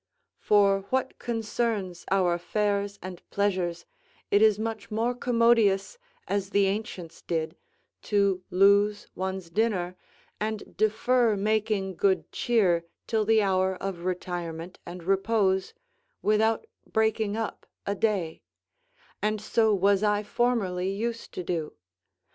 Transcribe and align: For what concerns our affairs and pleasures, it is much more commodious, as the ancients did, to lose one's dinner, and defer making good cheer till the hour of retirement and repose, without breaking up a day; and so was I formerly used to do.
For 0.39 0.79
what 0.89 1.19
concerns 1.19 2.05
our 2.09 2.33
affairs 2.33 2.97
and 3.03 3.21
pleasures, 3.29 3.85
it 4.31 4.41
is 4.41 4.57
much 4.57 4.89
more 4.89 5.13
commodious, 5.13 5.99
as 6.27 6.49
the 6.49 6.65
ancients 6.65 7.21
did, 7.21 7.55
to 8.05 8.43
lose 8.49 9.05
one's 9.13 9.51
dinner, 9.51 9.95
and 10.39 10.75
defer 10.75 11.35
making 11.37 11.97
good 11.97 12.31
cheer 12.31 12.83
till 13.05 13.25
the 13.25 13.43
hour 13.43 13.75
of 13.75 13.99
retirement 14.03 14.79
and 14.87 15.03
repose, 15.03 15.75
without 16.23 16.65
breaking 16.87 17.37
up 17.37 17.67
a 17.85 17.93
day; 17.93 18.41
and 19.21 19.39
so 19.39 19.71
was 19.71 20.01
I 20.01 20.23
formerly 20.23 20.89
used 20.91 21.31
to 21.33 21.43
do. 21.43 21.73